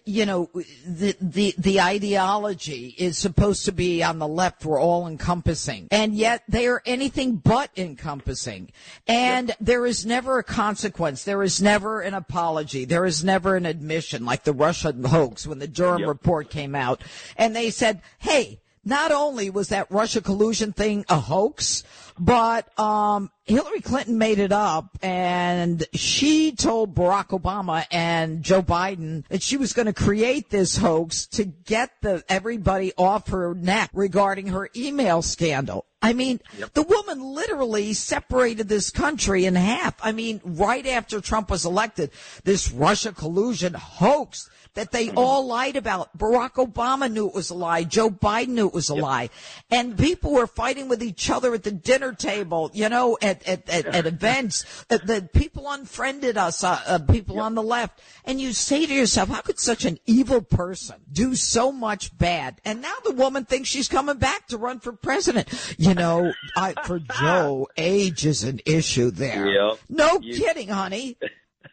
[0.05, 0.51] you know,
[0.87, 5.89] the, the, the ideology is supposed to be on the left for all encompassing.
[5.91, 8.71] And yet they are anything but encompassing.
[9.07, 9.57] And yep.
[9.61, 11.25] there is never a consequence.
[11.25, 12.85] There is never an apology.
[12.85, 16.09] There is never an admission like the Russian hoax when the Durham yep.
[16.09, 17.03] report came out.
[17.37, 21.83] And they said, hey, not only was that Russia collusion thing a hoax,
[22.19, 29.27] but um, Hillary Clinton made it up and she told Barack Obama and Joe Biden
[29.29, 33.91] that she was going to create this hoax to get the everybody off her neck
[33.93, 35.85] regarding her email scandal.
[36.01, 36.73] I mean, yep.
[36.75, 39.95] the woman literally separated this country in half.
[40.01, 42.13] I mean, right after Trump was elected,
[42.45, 46.17] this Russia collusion hoax that they all lied about.
[46.17, 47.85] Barack Obama knew it was a lie.
[47.85, 49.03] Joe Biden knew it was a yep.
[49.03, 49.31] lie.
[49.71, 53.69] And people were fighting with each other at the dinner table, you know, at, at,
[53.69, 54.85] at, at events.
[54.89, 57.45] The, the, people unfriended us, uh, uh, people yep.
[57.45, 58.01] on the left.
[58.25, 62.61] And you say to yourself, how could such an evil person do so much bad?
[62.65, 65.49] And now the woman thinks she's coming back to run for president.
[65.79, 69.49] You know, I, for Joe, age is an issue there.
[69.49, 69.79] Yep.
[69.89, 71.17] No you, kidding, honey.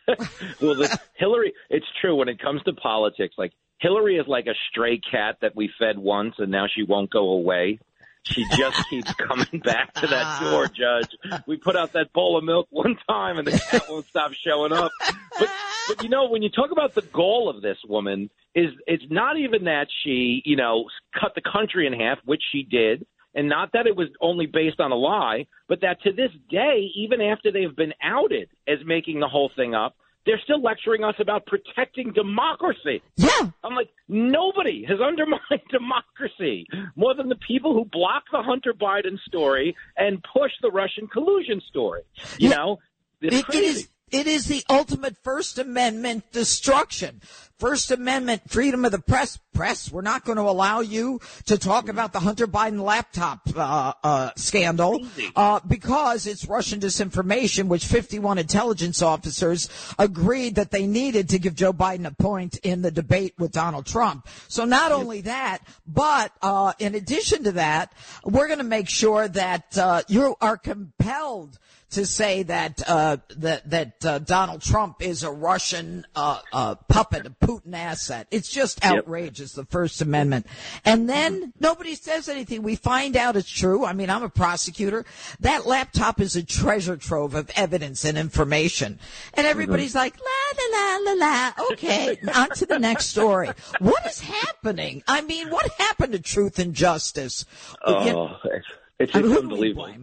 [0.61, 3.35] well, the, Hillary, it's true when it comes to politics.
[3.37, 7.11] Like Hillary is like a stray cat that we fed once, and now she won't
[7.11, 7.79] go away.
[8.23, 10.39] She just keeps coming back to that ah.
[10.41, 11.15] door, Judge.
[11.45, 14.73] We put out that bowl of milk one time, and the cat won't stop showing
[14.73, 14.91] up.
[15.39, 15.49] But,
[15.87, 19.37] but you know, when you talk about the goal of this woman, is it's not
[19.37, 20.85] even that she, you know,
[21.19, 24.79] cut the country in half, which she did and not that it was only based
[24.79, 29.19] on a lie, but that to this day, even after they've been outed as making
[29.19, 29.95] the whole thing up,
[30.25, 33.03] they're still lecturing us about protecting democracy.
[33.15, 33.51] Yeah.
[33.63, 39.19] I'm like, nobody has undermined democracy more than the people who block the Hunter Biden
[39.27, 42.01] story and push the Russian collusion story.
[42.39, 42.55] You yeah.
[42.55, 42.79] know,
[43.21, 43.59] it's it, crazy.
[43.59, 47.21] It is, it is the ultimate First Amendment destruction.
[47.57, 49.39] First Amendment freedom of the press.
[49.53, 53.93] Press, we're not going to allow you to talk about the Hunter Biden laptop uh,
[54.03, 61.29] uh, scandal uh, because it's Russian disinformation, which 51 intelligence officers agreed that they needed
[61.29, 64.27] to give Joe Biden a point in the debate with Donald Trump.
[64.49, 67.93] So not only that, but uh, in addition to that,
[68.25, 71.57] we're going to make sure that uh, you are compelled
[71.95, 77.25] to say that uh, that that uh, Donald Trump is a Russian uh, uh, puppet,
[77.25, 78.27] a Putin asset.
[78.31, 79.65] It's just outrageous, yep.
[79.65, 80.45] the First Amendment.
[80.83, 82.63] And then nobody says anything.
[82.63, 83.85] We find out it's true.
[83.85, 85.05] I mean, I'm a prosecutor.
[85.39, 88.99] That laptop is a treasure trove of evidence and information.
[89.33, 89.99] And everybody's mm-hmm.
[89.99, 91.71] like, la, la, la, la, la.
[91.71, 93.49] Okay, on to the next story.
[93.79, 95.01] What is happening?
[95.07, 97.45] I mean, what happened to truth and justice?
[97.85, 98.67] Oh, you know, it's,
[98.99, 99.93] it's I mean, unbelievable.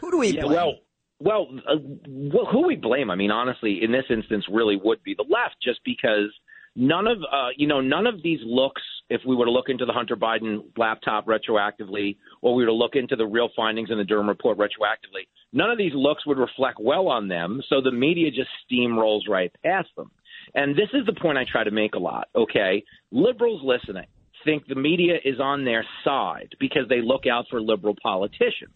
[0.00, 0.54] Who do we yeah, blame?
[0.54, 0.74] Well,
[1.22, 1.76] well, uh,
[2.50, 3.10] who we blame?
[3.10, 6.32] I mean, honestly, in this instance, really would be the left, just because
[6.74, 8.82] none of uh, you know none of these looks.
[9.08, 12.74] If we were to look into the Hunter Biden laptop retroactively, or we were to
[12.74, 16.38] look into the real findings in the Durham report retroactively, none of these looks would
[16.38, 17.62] reflect well on them.
[17.68, 20.10] So the media just steamrolls right past them.
[20.54, 22.28] And this is the point I try to make a lot.
[22.34, 24.06] Okay, liberals listening
[24.44, 28.74] think the media is on their side because they look out for liberal politicians.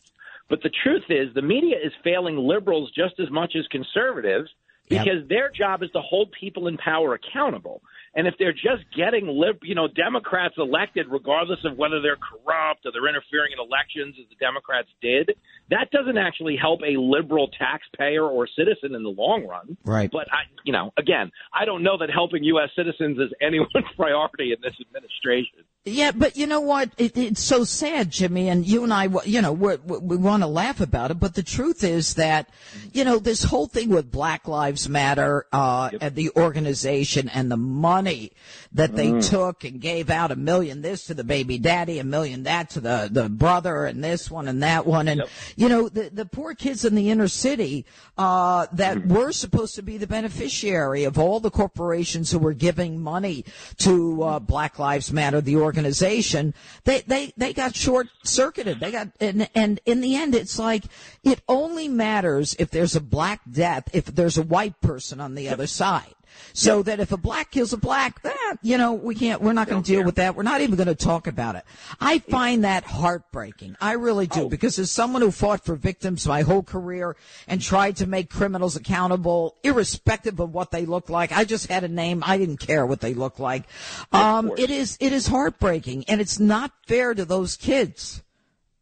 [0.49, 4.49] But the truth is, the media is failing liberals just as much as conservatives
[4.89, 5.29] because yep.
[5.29, 7.83] their job is to hold people in power accountable.
[8.15, 12.87] And if they're just getting lib, you know, Democrats elected, regardless of whether they're corrupt
[12.87, 15.37] or they're interfering in elections, as the Democrats did,
[15.71, 19.77] that doesn't actually help a liberal taxpayer or citizen in the long run.
[19.85, 20.11] Right.
[20.11, 22.71] But I, you know, again, I don't know that helping U.S.
[22.77, 25.65] citizens is anyone's priority in this administration.
[25.89, 26.91] Yeah, but you know what?
[26.99, 30.49] It, it's so sad, Jimmy, and you and I, you know, we're, we want to
[30.49, 32.51] laugh about it, but the truth is that,
[32.93, 36.03] you know, this whole thing with Black Lives Matter, uh, yep.
[36.03, 38.33] and the organization and the money
[38.73, 39.31] that they mm.
[39.31, 42.81] took and gave out a million this to the baby daddy, a million that to
[42.81, 45.29] the, the brother, and this one and that one, and, yep.
[45.55, 47.87] you know, the, the poor kids in the inner city,
[48.19, 49.07] uh, that mm.
[49.07, 53.45] were supposed to be the beneficiary of all the corporations who were giving money
[53.79, 58.81] to, uh, Black Lives Matter, the organization organization, they, they, they got short circuited.
[58.81, 60.85] They got, and, and in the end, it's like,
[61.23, 65.49] it only matters if there's a black death, if there's a white person on the
[65.49, 66.16] other side.
[66.53, 68.31] So that if a black kills a black, eh,
[68.63, 70.07] you know, we can't, we're not going to deal care.
[70.07, 70.35] with that.
[70.35, 71.65] We're not even going to talk about it.
[72.01, 73.77] I find that heartbreaking.
[73.81, 74.43] I really do.
[74.43, 74.49] Oh.
[74.49, 78.77] Because as someone who fought for victims my whole career and tried to make criminals
[78.77, 82.23] accountable, irrespective of what they look like, I just had a name.
[82.27, 83.65] I didn't care what they look like.
[84.13, 88.23] Um, it is, it is heartbreaking and it's not fair to those kids.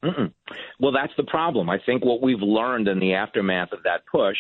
[0.03, 0.33] Mm-mm.
[0.79, 1.71] Well, that's the problem.
[1.71, 4.37] I think what we've learned in the aftermath of that push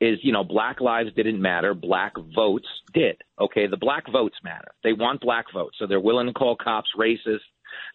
[0.00, 3.16] is, you know, black lives didn't matter, black votes did.
[3.40, 4.72] Okay, the black votes matter.
[4.84, 7.40] They want black votes, so they're willing to call cops racist.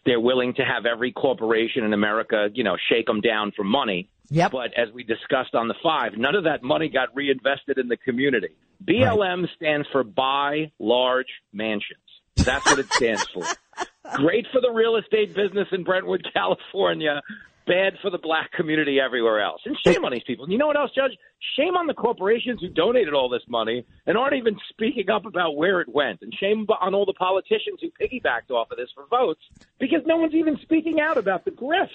[0.06, 4.10] They're willing to have every corporation in America, you know, shake them down for money.
[4.30, 4.52] Yep.
[4.52, 7.98] But as we discussed on the five, none of that money got reinvested in the
[7.98, 8.56] community.
[8.84, 9.50] BLM right.
[9.56, 12.00] stands for buy large mansions.
[12.38, 13.44] That's what it stands for.
[14.16, 17.22] Great for the real estate business in Brentwood, California,
[17.66, 19.62] bad for the black community everywhere else.
[19.66, 20.46] And shame on these people.
[20.46, 21.12] And you know what else, Judge?
[21.58, 25.56] Shame on the corporations who donated all this money and aren't even speaking up about
[25.56, 26.22] where it went.
[26.22, 29.42] And shame on all the politicians who piggybacked off of this for votes
[29.80, 31.90] because no one's even speaking out about the grift.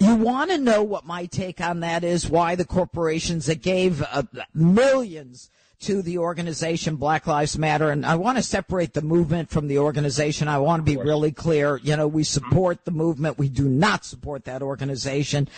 [0.00, 2.28] You want to know what my take on that is?
[2.28, 7.90] Why the corporations that gave uh, millions to the organization Black Lives Matter.
[7.90, 10.48] And I want to separate the movement from the organization.
[10.48, 11.76] I want to be really clear.
[11.78, 13.38] You know, we support the movement.
[13.38, 15.48] We do not support that organization.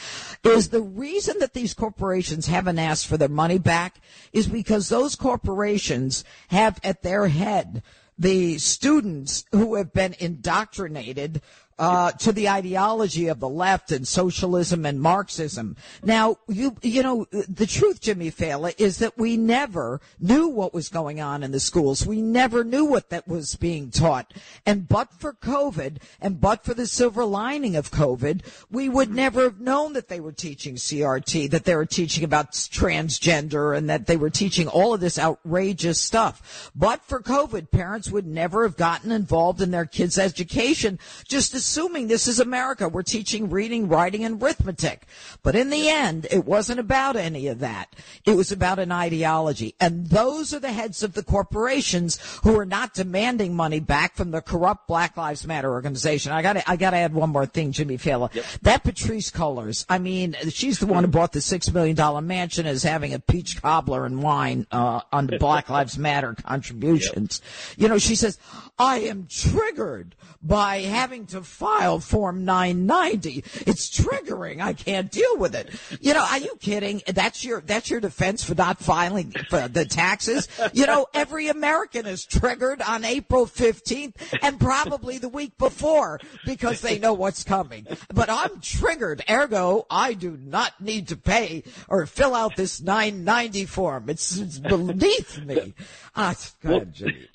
[0.44, 4.00] Is the reason that these corporations haven't asked for their money back
[4.32, 7.82] is because those corporations have at their head
[8.18, 11.40] the students who have been indoctrinated
[11.78, 15.76] uh, to the ideology of the left and socialism and Marxism.
[16.02, 20.88] Now, you you know, the truth, Jimmy Failla, is that we never knew what was
[20.88, 22.06] going on in the schools.
[22.06, 24.34] We never knew what that was being taught.
[24.66, 29.42] And but for COVID, and but for the silver lining of COVID, we would never
[29.42, 34.06] have known that they were teaching CRT, that they were teaching about transgender, and that
[34.06, 36.70] they were teaching all of this outrageous stuff.
[36.74, 41.67] But for COVID, parents would never have gotten involved in their kids' education just as
[41.68, 42.88] assuming this is America.
[42.88, 45.06] We're teaching reading, writing, and arithmetic.
[45.42, 47.94] But in the end, it wasn't about any of that.
[48.24, 49.74] It was about an ideology.
[49.78, 54.30] And those are the heads of the corporations who are not demanding money back from
[54.30, 56.32] the corrupt Black Lives Matter organization.
[56.32, 58.32] I gotta, I gotta add one more thing, Jimmy Failla.
[58.34, 58.44] Yep.
[58.62, 62.66] That Patrisse Cullors, I mean, she's the one who bought the six million dollar mansion
[62.66, 67.42] as having a peach cobbler and wine, uh, on the Black Lives Matter contributions.
[67.76, 67.82] Yep.
[67.82, 68.38] You know, she says,
[68.78, 73.42] I am triggered by having to file Form 990.
[73.66, 74.60] It's triggering.
[74.60, 75.68] I can't deal with it.
[76.00, 77.02] You know, are you kidding?
[77.08, 80.46] That's your, that's your defense for not filing for the taxes?
[80.72, 86.80] You know, every American is triggered on April 15th and probably the week before because
[86.80, 87.88] they know what's coming.
[88.14, 89.24] But I'm triggered.
[89.28, 94.08] Ergo, I do not need to pay or fill out this 990 form.
[94.08, 95.74] It's, it's beneath me.
[96.14, 97.28] Ah, go ahead, Jimmy.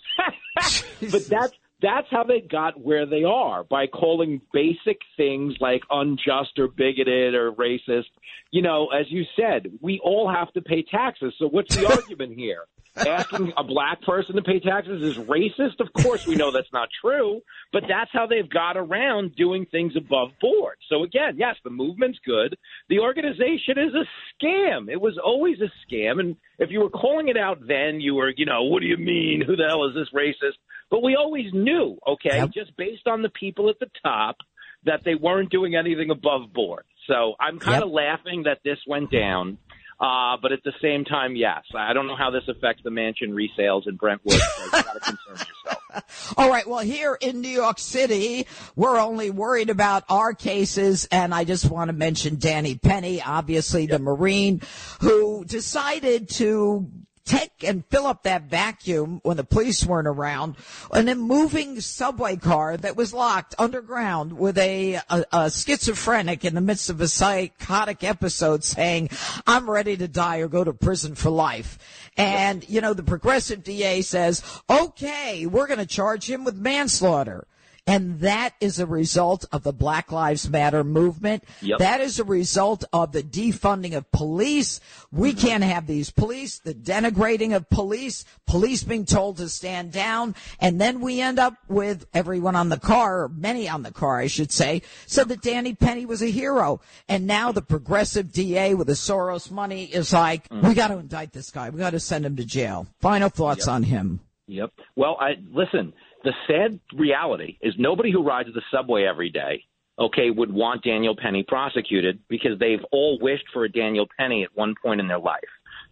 [1.12, 6.58] but that's that's how they got where they are by calling basic things like unjust
[6.58, 8.06] or bigoted or racist.
[8.52, 11.34] You know, as you said, we all have to pay taxes.
[11.38, 12.64] So what's the argument here?
[12.96, 15.80] Asking a black person to pay taxes is racist?
[15.80, 17.42] Of course, we know that's not true,
[17.72, 20.78] but that's how they've got around doing things above board.
[20.90, 22.56] So again, yes, the movement's good.
[22.90, 24.06] The organization is a
[24.44, 24.92] scam.
[24.92, 26.20] It was always a scam.
[26.20, 28.98] And if you were calling it out then, you were, you know, what do you
[28.98, 29.44] mean?
[29.46, 30.58] Who the hell is this racist?
[30.92, 32.52] But we always knew, okay, yep.
[32.52, 34.38] just based on the people at the top,
[34.86, 36.84] that they weren't doing anything above board.
[37.08, 39.58] So I'm kind of laughing that this went down.
[40.00, 43.32] Uh, but at the same time, yes, I don't know how this affects the mansion
[43.32, 44.40] resales in Brentwood.
[44.40, 46.34] So you got to concern yourself.
[46.38, 46.68] All right.
[46.68, 51.70] Well, here in New York City, we're only worried about our cases, and I just
[51.70, 53.92] want to mention Danny Penny, obviously yep.
[53.92, 54.62] the Marine,
[55.02, 56.90] who decided to
[57.26, 60.56] take and fill up that vacuum when the police weren't around
[60.94, 66.56] and then moving subway car that was locked underground with a, a, a, schizophrenic in
[66.56, 69.10] the midst of a psychotic episode saying,
[69.48, 71.80] I'm ready to die or go to prison for life.
[72.18, 77.48] And, you know, the progressive DA says, okay, we're going to charge him with manslaughter.
[77.86, 81.44] And that is a result of the Black Lives Matter movement.
[81.62, 81.80] Yep.
[81.80, 84.80] That is a result of the defunding of police.
[85.12, 85.48] We mm-hmm.
[85.48, 90.34] can't have these police, the denigrating of police, police being told to stand down.
[90.62, 94.18] And then we end up with everyone on the car, or many on the car,
[94.18, 96.80] I should say, said that Danny Penny was a hero.
[97.10, 100.66] And now the progressive DA with the Soros money is like, mm-hmm.
[100.66, 101.70] we got to indict this guy.
[101.70, 102.88] We got to send him to jail.
[103.02, 103.74] Final thoughts yep.
[103.74, 104.22] on him.
[104.48, 104.72] Yep.
[104.96, 105.94] Well, I listen
[106.24, 109.64] the sad reality is nobody who rides the subway every day,
[110.00, 114.50] okay, would want Daniel Penny prosecuted because they've all wished for a Daniel Penny at
[114.56, 115.42] one point in their life.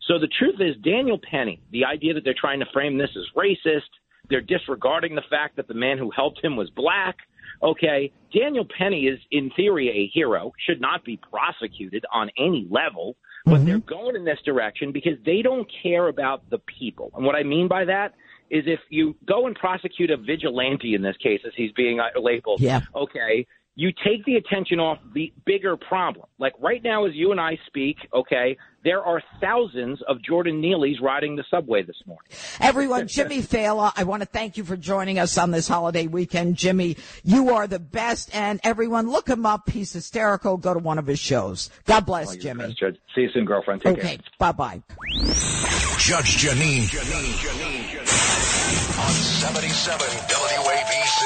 [0.08, 3.26] So the truth is, Daniel Penny, the idea that they're trying to frame this as
[3.36, 3.90] racist,
[4.30, 7.18] they're disregarding the fact that the man who helped him was black.
[7.62, 13.16] Okay, Daniel Penny is, in theory, a hero, should not be prosecuted on any level,
[13.46, 13.66] but mm-hmm.
[13.66, 17.12] they're going in this direction because they don't care about the people.
[17.16, 18.14] And what I mean by that
[18.52, 22.20] is if you go and prosecute a vigilante in this case, as he's being uh,
[22.20, 22.82] labeled, yeah.
[22.94, 26.28] okay, you take the attention off the bigger problem.
[26.38, 31.02] Like right now, as you and I speak, okay, there are thousands of Jordan Neelys
[31.02, 32.26] riding the subway this morning.
[32.60, 36.58] Everyone, Jimmy Failla, I want to thank you for joining us on this holiday weekend.
[36.58, 39.70] Jimmy, you are the best, and everyone, look him up.
[39.70, 40.58] He's hysterical.
[40.58, 41.70] Go to one of his shows.
[41.86, 42.68] God bless, oh, Jimmy.
[42.68, 43.82] Best, See you soon, girlfriend.
[43.82, 44.06] Take care.
[44.06, 44.84] okay, bye bye.
[46.02, 46.90] Judge Janine.
[46.90, 48.00] Jeanine, Jeanine.
[49.06, 51.22] On 77 WABC.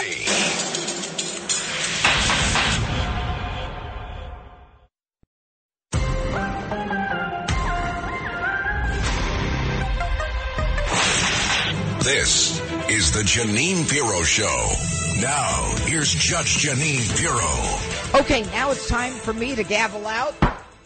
[12.04, 12.60] This
[12.90, 14.74] is the Jeanine Pirro Show.
[15.22, 18.20] Now, here's Judge Jeanine Pirro.
[18.20, 20.36] Okay, now it's time for me to gavel out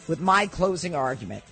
[0.07, 1.43] with my closing argument.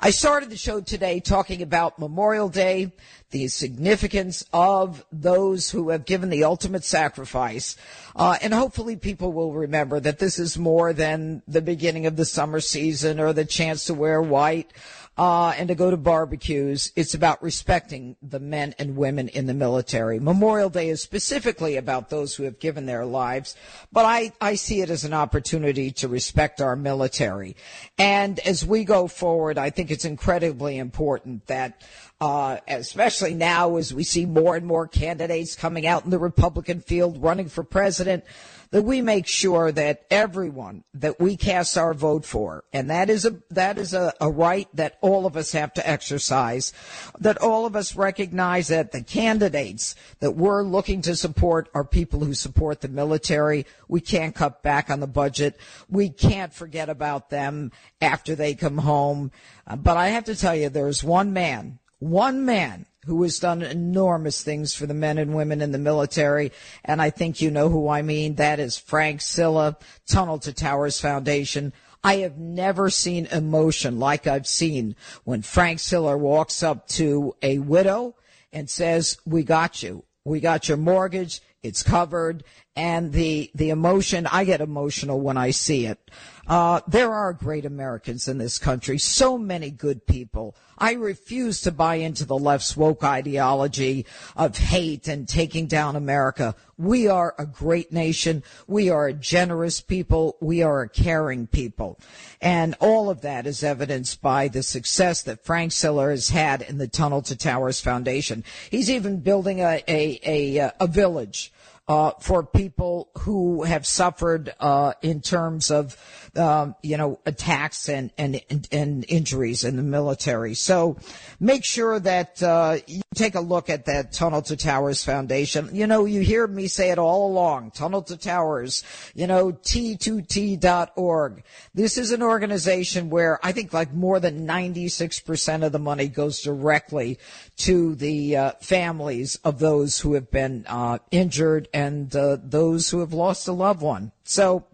[0.00, 2.92] I started the show today talking about Memorial Day,
[3.32, 7.76] the significance of those who have given the ultimate sacrifice.
[8.14, 12.24] Uh, and hopefully people will remember that this is more than the beginning of the
[12.24, 14.72] summer season or the chance to wear white
[15.18, 16.92] uh, and to go to barbecues.
[16.94, 20.20] It's about respecting the men and women in the military.
[20.20, 23.56] Memorial Day is specifically about those who have given their lives,
[23.92, 27.56] but I, I see it as an opportunity to respect our military.
[27.98, 31.82] And as we go forward, I think it's incredibly important that
[32.20, 36.80] uh, especially now as we see more and more candidates coming out in the Republican
[36.80, 38.24] field running for president,
[38.70, 43.24] that we make sure that everyone that we cast our vote for, and that is
[43.24, 46.72] a that is a, a right that all of us have to exercise,
[47.18, 52.24] that all of us recognize that the candidates that we're looking to support are people
[52.24, 53.64] who support the military.
[53.88, 55.58] We can't cut back on the budget.
[55.88, 59.30] We can't forget about them after they come home.
[59.66, 63.62] Uh, but I have to tell you, there's one man, one man who has done
[63.62, 66.52] enormous things for the men and women in the military.
[66.84, 68.34] And I think you know who I mean.
[68.34, 69.76] That is Frank Siller,
[70.06, 71.72] Tunnel to Towers Foundation.
[72.04, 74.94] I have never seen emotion like I've seen
[75.24, 78.14] when Frank Siller walks up to a widow
[78.52, 80.04] and says, we got you.
[80.24, 81.40] We got your mortgage.
[81.62, 82.44] It's covered,
[82.78, 84.26] and the the emotion.
[84.28, 85.98] I get emotional when I see it.
[86.46, 90.56] Uh, there are great Americans in this country, so many good people.
[90.78, 96.54] I refuse to buy into the left's woke ideology of hate and taking down America.
[96.78, 98.44] We are a great nation.
[98.66, 100.38] We are a generous people.
[100.40, 101.98] We are a caring people.
[102.40, 106.78] And all of that is evidenced by the success that Frank Siller has had in
[106.78, 108.42] the Tunnel to Towers Foundation.
[108.70, 111.52] He's even building a, a, a, a village
[111.88, 118.10] uh, for people who have suffered uh, in terms of um, you know attacks and,
[118.16, 120.54] and and injuries in the military.
[120.54, 120.96] So
[121.40, 125.70] make sure that uh, you take a look at that Tunnel to Towers Foundation.
[125.72, 127.72] You know, you hear me say it all along.
[127.72, 128.84] Tunnel to Towers.
[129.14, 131.42] You know, T2T.org.
[131.74, 136.40] This is an organization where I think like more than 96% of the money goes
[136.40, 137.18] directly
[137.58, 143.00] to the uh, families of those who have been uh, injured and uh, those who
[143.00, 144.12] have lost a loved one.
[144.24, 144.66] So,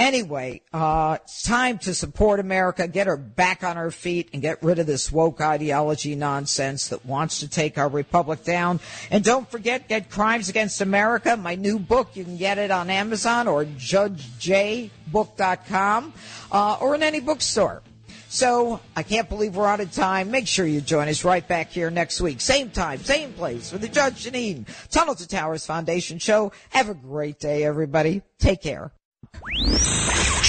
[0.00, 4.62] anyway, uh, it's time to support America, get her back on her feet, and get
[4.62, 8.80] rid of this woke ideology nonsense that wants to take our republic down.
[9.10, 12.16] And don't forget, get Crimes Against America, my new book.
[12.16, 16.12] You can get it on Amazon or JudgeJBook.com
[16.50, 17.82] uh, or in any bookstore.
[18.28, 20.30] So I can't believe we're out of time.
[20.30, 22.40] Make sure you join us right back here next week.
[22.40, 26.52] Same time, same place for the Judge Jeanine Tunnel to Towers Foundation show.
[26.70, 28.22] Have a great day, everybody.
[28.38, 28.92] Take care.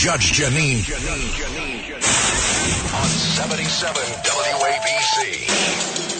[0.01, 2.93] Judge Jeanine, Jeanine, Jeanine, Jeanine.
[2.95, 6.10] on 77 WABC.